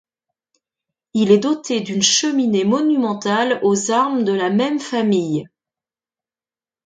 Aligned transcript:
Il 1.13 1.29
est 1.31 1.37
doté 1.37 1.81
d’une 1.81 2.01
cheminée 2.01 2.65
monumentale 2.65 3.59
aux 3.61 3.91
armes 3.91 4.23
de 4.23 4.33
la 4.33 4.49
même 4.49 4.79
famille. 4.79 5.47